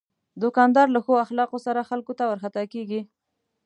دوکاندار 0.41 0.87
له 0.95 0.99
ښو 1.05 1.13
اخلاقو 1.25 1.57
سره 1.65 1.87
خلکو 1.89 2.11
ته 2.19 2.23
ورخطا 2.27 2.63
کېږي. 2.73 3.01